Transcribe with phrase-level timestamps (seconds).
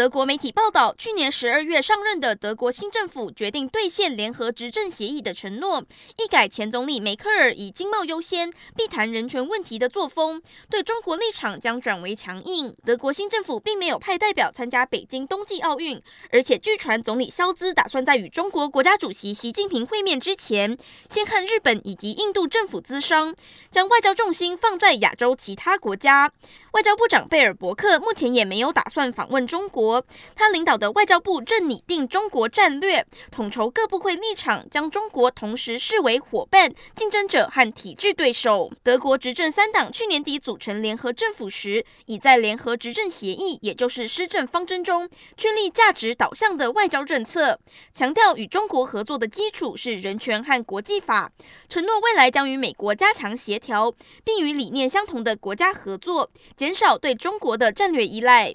[0.00, 5.84] 德国媒体报道，去年十二月上任的德国新政府决定兑现联合执政协议的承诺，
[6.16, 10.40] 一改前总理梅克尔以经贸优先、避谈人权问题的作风，
[10.70, 12.74] 对中国立场将转为强硬。
[12.82, 20.78] 德国新政府并没有派代表参加北京冬季奥运，而且据传总理肖兹打算在与中国国家主席习近平会面之前，
[21.10, 23.36] 先和日本以及印度政府咨商，
[23.70, 26.32] 将外交重心放在亚洲其他国家。
[26.72, 29.89] 外交部长贝尔伯克目前也没有打算访问中国
[30.36, 38.70] 他领导的外交部正拟定中国战略，统筹各部会立场，将中国同时视为伙伴、竞争者和体制对手。
[38.82, 47.58] 德国执政三党去年底组成联合政府时，已在联合执政协议，也就是施政方针中，确立价值导向的外交政策，
[47.94, 51.32] 强调与中国合作的基础是人权和国际法，
[51.68, 53.94] 承诺未来将与美国加强协调，
[54.24, 56.30] 并与理念相同的国家合作。
[56.56, 58.54] 减少对中国的战略依赖。